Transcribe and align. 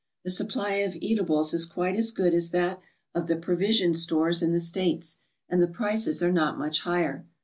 The 0.25 0.31
supply 0.31 0.77
of 0.77 0.95
eatables 0.95 1.53
is 1.53 1.67
quite 1.67 1.95
as 1.95 2.09
good 2.09 2.33
as 2.33 2.49
that 2.49 2.81
of 3.13 3.27
the 3.27 3.35
provision 3.37 3.93
stores 3.93 4.41
in 4.41 4.51
the 4.51 4.59
States, 4.59 5.19
and 5.47 5.61
the 5.61 5.67
prices 5.67 6.23
are 6.23 6.31
not 6.31 6.57
much 6.57 6.79
higher. 6.79 7.27